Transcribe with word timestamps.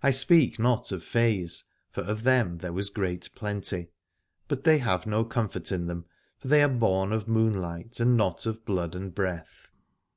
I 0.00 0.12
speak 0.12 0.60
not 0.60 0.92
of 0.92 1.02
fays, 1.02 1.64
for 1.90 2.02
of 2.02 2.22
them 2.22 2.58
there 2.58 2.72
was 2.72 2.88
great 2.88 3.28
plenty: 3.34 3.88
but 4.46 4.62
they 4.62 4.78
have 4.78 5.08
no 5.08 5.24
com 5.24 5.48
fort 5.48 5.72
in 5.72 5.88
them, 5.88 6.06
for 6.38 6.46
they 6.46 6.62
are 6.62 6.68
born 6.68 7.12
of 7.12 7.26
moon 7.26 7.54
light 7.60 7.98
and 7.98 8.16
not 8.16 8.46
of 8.46 8.64
blood 8.64 8.94
and 8.94 9.12
breath. 9.12 9.66